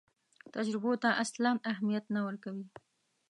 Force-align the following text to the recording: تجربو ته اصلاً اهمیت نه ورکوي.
تجربو 0.53 0.91
ته 1.03 1.09
اصلاً 1.23 1.51
اهمیت 1.71 2.05
نه 2.15 2.19
ورکوي. 2.27 2.65